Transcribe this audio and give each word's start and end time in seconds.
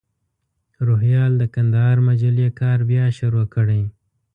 روهیال 0.87 1.31
د 1.41 1.43
کندهار 1.53 1.97
مجلې 2.07 2.47
کار 2.59 2.79
بیا 2.89 3.05
شروع 3.17 3.45
کړی. 3.53 3.81